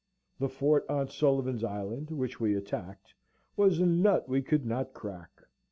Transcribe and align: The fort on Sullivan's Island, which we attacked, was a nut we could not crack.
The 0.39 0.49
fort 0.49 0.83
on 0.89 1.09
Sullivan's 1.09 1.63
Island, 1.63 2.09
which 2.09 2.39
we 2.39 2.55
attacked, 2.55 3.13
was 3.55 3.79
a 3.79 3.85
nut 3.85 4.27
we 4.27 4.41
could 4.41 4.65
not 4.65 4.93
crack. 4.95 5.29